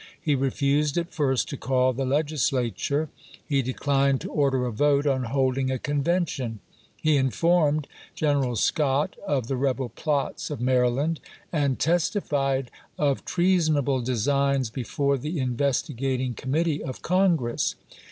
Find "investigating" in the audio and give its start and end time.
15.39-16.33